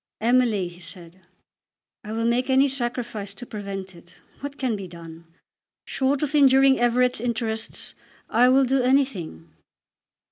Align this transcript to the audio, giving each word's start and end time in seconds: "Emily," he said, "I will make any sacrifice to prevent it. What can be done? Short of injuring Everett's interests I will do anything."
"Emily," 0.19 0.67
he 0.67 0.79
said, 0.79 1.27
"I 2.03 2.11
will 2.11 2.25
make 2.25 2.49
any 2.49 2.67
sacrifice 2.67 3.35
to 3.35 3.45
prevent 3.45 3.95
it. 3.95 4.15
What 4.39 4.57
can 4.57 4.75
be 4.75 4.87
done? 4.87 5.25
Short 5.85 6.23
of 6.23 6.33
injuring 6.33 6.79
Everett's 6.79 7.21
interests 7.21 7.93
I 8.27 8.49
will 8.49 8.65
do 8.65 8.81
anything." 8.81 9.51